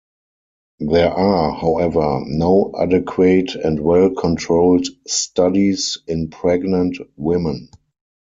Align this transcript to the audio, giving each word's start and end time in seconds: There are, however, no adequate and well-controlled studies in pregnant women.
There 0.79 1.11
are, 1.11 1.51
however, 1.53 2.23
no 2.25 2.73
adequate 2.79 3.53
and 3.53 3.79
well-controlled 3.79 4.87
studies 5.05 5.99
in 6.07 6.31
pregnant 6.31 6.97
women. 7.17 7.69